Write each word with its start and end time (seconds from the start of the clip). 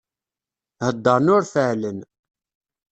Heddṛen 0.87 1.27
ur 1.35 1.43
faɛlen. 1.53 1.99